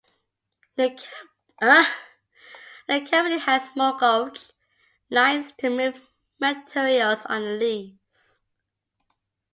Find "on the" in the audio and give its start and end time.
7.27-7.49